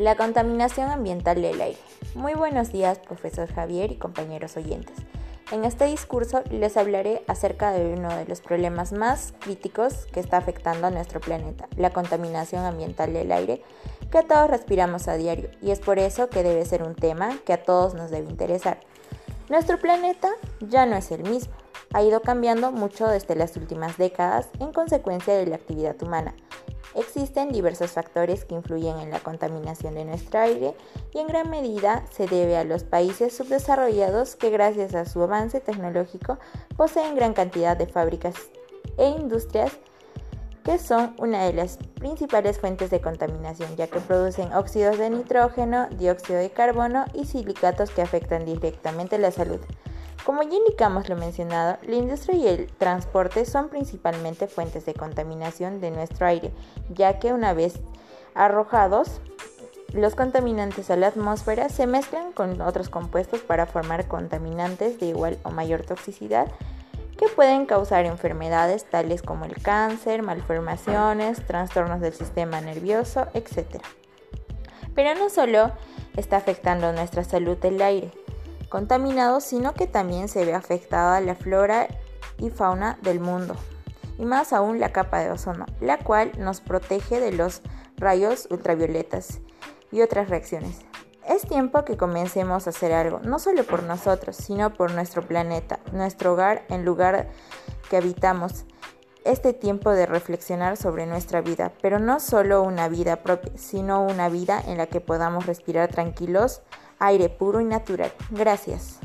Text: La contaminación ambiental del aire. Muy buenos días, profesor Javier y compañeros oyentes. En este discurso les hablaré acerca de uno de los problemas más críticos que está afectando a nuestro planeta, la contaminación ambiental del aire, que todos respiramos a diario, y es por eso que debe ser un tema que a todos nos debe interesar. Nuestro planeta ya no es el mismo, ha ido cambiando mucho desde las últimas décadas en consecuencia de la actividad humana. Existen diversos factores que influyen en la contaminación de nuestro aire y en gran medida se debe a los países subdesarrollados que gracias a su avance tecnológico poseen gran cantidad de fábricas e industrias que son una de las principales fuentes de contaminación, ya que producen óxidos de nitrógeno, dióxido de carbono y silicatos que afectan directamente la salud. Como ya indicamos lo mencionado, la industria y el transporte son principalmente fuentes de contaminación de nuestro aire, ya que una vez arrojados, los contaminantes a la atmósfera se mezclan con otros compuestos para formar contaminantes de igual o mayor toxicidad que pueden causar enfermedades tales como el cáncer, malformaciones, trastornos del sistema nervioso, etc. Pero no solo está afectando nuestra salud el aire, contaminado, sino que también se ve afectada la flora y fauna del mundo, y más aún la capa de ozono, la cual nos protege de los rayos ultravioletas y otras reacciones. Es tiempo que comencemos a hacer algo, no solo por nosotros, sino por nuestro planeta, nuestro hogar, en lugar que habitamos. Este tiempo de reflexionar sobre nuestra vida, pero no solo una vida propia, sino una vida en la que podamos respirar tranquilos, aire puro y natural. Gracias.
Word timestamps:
La 0.00 0.16
contaminación 0.16 0.90
ambiental 0.90 1.42
del 1.42 1.60
aire. 1.60 1.78
Muy 2.14 2.32
buenos 2.32 2.72
días, 2.72 2.98
profesor 2.98 3.52
Javier 3.52 3.92
y 3.92 3.96
compañeros 3.96 4.56
oyentes. 4.56 4.96
En 5.52 5.66
este 5.66 5.84
discurso 5.84 6.42
les 6.50 6.78
hablaré 6.78 7.22
acerca 7.28 7.70
de 7.70 7.92
uno 7.92 8.08
de 8.16 8.24
los 8.24 8.40
problemas 8.40 8.92
más 8.92 9.34
críticos 9.40 10.06
que 10.06 10.20
está 10.20 10.38
afectando 10.38 10.86
a 10.86 10.90
nuestro 10.90 11.20
planeta, 11.20 11.68
la 11.76 11.90
contaminación 11.90 12.64
ambiental 12.64 13.12
del 13.12 13.30
aire, 13.30 13.62
que 14.10 14.22
todos 14.22 14.48
respiramos 14.48 15.06
a 15.06 15.18
diario, 15.18 15.50
y 15.60 15.70
es 15.70 15.80
por 15.80 15.98
eso 15.98 16.30
que 16.30 16.42
debe 16.42 16.64
ser 16.64 16.82
un 16.82 16.94
tema 16.94 17.36
que 17.44 17.52
a 17.52 17.62
todos 17.62 17.92
nos 17.92 18.10
debe 18.10 18.30
interesar. 18.30 18.80
Nuestro 19.50 19.78
planeta 19.78 20.30
ya 20.60 20.86
no 20.86 20.96
es 20.96 21.10
el 21.10 21.24
mismo, 21.24 21.52
ha 21.92 22.02
ido 22.02 22.22
cambiando 22.22 22.72
mucho 22.72 23.06
desde 23.06 23.36
las 23.36 23.54
últimas 23.58 23.98
décadas 23.98 24.48
en 24.60 24.72
consecuencia 24.72 25.34
de 25.34 25.44
la 25.44 25.56
actividad 25.56 26.02
humana. 26.02 26.34
Existen 26.94 27.52
diversos 27.52 27.92
factores 27.92 28.44
que 28.44 28.54
influyen 28.54 28.98
en 28.98 29.10
la 29.10 29.20
contaminación 29.20 29.94
de 29.94 30.04
nuestro 30.04 30.40
aire 30.40 30.74
y 31.12 31.18
en 31.18 31.28
gran 31.28 31.48
medida 31.48 32.04
se 32.10 32.26
debe 32.26 32.56
a 32.56 32.64
los 32.64 32.84
países 32.84 33.36
subdesarrollados 33.36 34.36
que 34.36 34.50
gracias 34.50 34.94
a 34.94 35.04
su 35.04 35.22
avance 35.22 35.60
tecnológico 35.60 36.38
poseen 36.76 37.14
gran 37.14 37.32
cantidad 37.32 37.76
de 37.76 37.86
fábricas 37.86 38.34
e 38.98 39.08
industrias 39.08 39.78
que 40.64 40.78
son 40.78 41.14
una 41.18 41.44
de 41.44 41.52
las 41.52 41.78
principales 41.94 42.58
fuentes 42.58 42.90
de 42.90 43.00
contaminación, 43.00 43.76
ya 43.76 43.86
que 43.86 44.00
producen 44.00 44.52
óxidos 44.52 44.98
de 44.98 45.10
nitrógeno, 45.10 45.88
dióxido 45.90 46.38
de 46.38 46.50
carbono 46.50 47.06
y 47.14 47.24
silicatos 47.24 47.90
que 47.90 48.02
afectan 48.02 48.44
directamente 48.44 49.18
la 49.18 49.30
salud. 49.30 49.60
Como 50.24 50.42
ya 50.42 50.54
indicamos 50.54 51.08
lo 51.08 51.16
mencionado, 51.16 51.78
la 51.82 51.96
industria 51.96 52.36
y 52.36 52.46
el 52.46 52.66
transporte 52.66 53.44
son 53.46 53.68
principalmente 53.68 54.48
fuentes 54.48 54.84
de 54.84 54.94
contaminación 54.94 55.80
de 55.80 55.90
nuestro 55.90 56.26
aire, 56.26 56.52
ya 56.90 57.18
que 57.18 57.32
una 57.32 57.54
vez 57.54 57.80
arrojados, 58.34 59.20
los 59.92 60.14
contaminantes 60.14 60.90
a 60.90 60.96
la 60.96 61.08
atmósfera 61.08 61.68
se 61.68 61.86
mezclan 61.86 62.32
con 62.32 62.60
otros 62.60 62.88
compuestos 62.88 63.40
para 63.40 63.66
formar 63.66 64.06
contaminantes 64.06 65.00
de 65.00 65.06
igual 65.06 65.38
o 65.42 65.50
mayor 65.50 65.82
toxicidad 65.84 66.48
que 67.16 67.28
pueden 67.28 67.66
causar 67.66 68.06
enfermedades 68.06 68.84
tales 68.88 69.20
como 69.20 69.44
el 69.44 69.60
cáncer, 69.60 70.22
malformaciones, 70.22 71.44
trastornos 71.44 72.00
del 72.00 72.14
sistema 72.14 72.60
nervioso, 72.60 73.26
etc. 73.34 73.82
Pero 74.94 75.14
no 75.14 75.28
solo 75.28 75.72
está 76.16 76.36
afectando 76.38 76.92
nuestra 76.92 77.24
salud 77.24 77.58
el 77.64 77.82
aire, 77.82 78.10
contaminado, 78.70 79.40
sino 79.40 79.74
que 79.74 79.86
también 79.86 80.28
se 80.28 80.46
ve 80.46 80.54
afectada 80.54 81.20
la 81.20 81.34
flora 81.34 81.88
y 82.38 82.48
fauna 82.48 82.98
del 83.02 83.20
mundo, 83.20 83.54
y 84.18 84.24
más 84.24 84.54
aún 84.54 84.80
la 84.80 84.92
capa 84.92 85.18
de 85.18 85.30
ozono, 85.30 85.66
la 85.80 85.98
cual 85.98 86.32
nos 86.38 86.62
protege 86.62 87.20
de 87.20 87.32
los 87.32 87.60
rayos 87.98 88.48
ultravioletas 88.50 89.40
y 89.92 90.00
otras 90.00 90.30
reacciones. 90.30 90.78
Es 91.28 91.42
tiempo 91.42 91.84
que 91.84 91.96
comencemos 91.96 92.66
a 92.66 92.70
hacer 92.70 92.92
algo, 92.92 93.20
no 93.20 93.38
solo 93.38 93.64
por 93.64 93.82
nosotros, 93.82 94.36
sino 94.36 94.72
por 94.72 94.92
nuestro 94.92 95.22
planeta, 95.22 95.80
nuestro 95.92 96.32
hogar, 96.32 96.64
en 96.70 96.84
lugar 96.84 97.28
que 97.90 97.98
habitamos. 97.98 98.64
Este 99.24 99.52
tiempo 99.52 99.90
de 99.90 100.06
reflexionar 100.06 100.78
sobre 100.78 101.04
nuestra 101.04 101.42
vida, 101.42 101.72
pero 101.82 101.98
no 101.98 102.20
solo 102.20 102.62
una 102.62 102.88
vida 102.88 103.16
propia, 103.16 103.52
sino 103.56 104.02
una 104.02 104.30
vida 104.30 104.62
en 104.66 104.78
la 104.78 104.86
que 104.86 105.02
podamos 105.02 105.44
respirar 105.44 105.90
tranquilos, 105.90 106.62
aire 107.00 107.28
puro 107.28 107.60
y 107.60 107.64
natural. 107.64 108.12
Gracias. 108.30 109.00